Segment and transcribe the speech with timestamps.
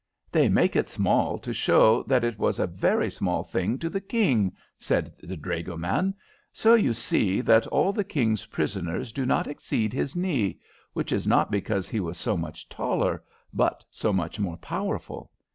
[0.31, 4.01] "They make it small to show that it was a very small thing to the
[4.01, 6.15] King," said the dragoman.
[6.51, 10.57] "So you see that all the King's prisoners do not exceed his knee
[10.93, 13.21] which is not because he was so much taller,
[13.53, 15.29] but so much more powerful.